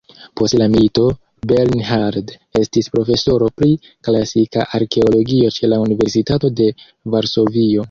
Post 0.39 0.55
la 0.59 0.67
milito, 0.75 1.03
Bernhard 1.51 2.31
estis 2.61 2.89
profesoro 2.95 3.51
pri 3.61 3.69
klasika 4.09 4.67
arkeologio 4.81 5.53
ĉe 5.59 5.73
la 5.73 5.81
Universitato 5.87 6.55
de 6.63 6.73
Varsovio. 7.17 7.79